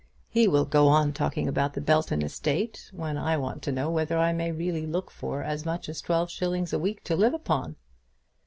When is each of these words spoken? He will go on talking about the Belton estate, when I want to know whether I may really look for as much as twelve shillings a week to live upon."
He 0.29 0.47
will 0.47 0.65
go 0.65 0.87
on 0.87 1.13
talking 1.13 1.47
about 1.47 1.75
the 1.75 1.79
Belton 1.79 2.23
estate, 2.23 2.89
when 2.91 3.19
I 3.19 3.37
want 3.37 3.61
to 3.61 3.71
know 3.71 3.91
whether 3.91 4.17
I 4.17 4.33
may 4.33 4.51
really 4.51 4.87
look 4.87 5.11
for 5.11 5.43
as 5.43 5.63
much 5.63 5.87
as 5.87 6.01
twelve 6.01 6.31
shillings 6.31 6.73
a 6.73 6.79
week 6.79 7.03
to 7.03 7.15
live 7.15 7.35
upon." 7.35 7.75